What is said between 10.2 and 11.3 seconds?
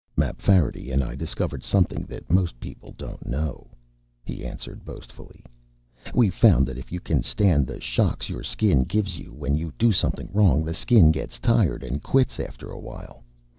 wrong, the Skin